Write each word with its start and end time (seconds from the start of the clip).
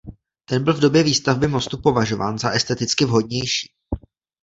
Ten 0.45 0.63
byl 0.63 0.73
v 0.73 0.79
době 0.79 1.03
výstavby 1.03 1.47
mostu 1.47 1.77
považován 1.81 2.39
za 2.39 2.49
esteticky 2.49 3.05
vhodnější. 3.05 3.67